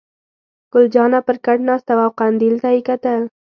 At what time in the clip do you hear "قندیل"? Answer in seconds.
2.19-2.55